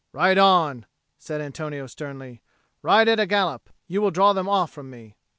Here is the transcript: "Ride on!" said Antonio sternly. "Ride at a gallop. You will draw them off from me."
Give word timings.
"Ride 0.13 0.39
on!" 0.39 0.87
said 1.19 1.41
Antonio 1.41 1.85
sternly. 1.85 2.41
"Ride 2.81 3.07
at 3.07 3.19
a 3.19 3.27
gallop. 3.27 3.69
You 3.85 4.01
will 4.01 4.09
draw 4.09 4.33
them 4.33 4.49
off 4.49 4.71
from 4.71 4.89
me." 4.89 5.15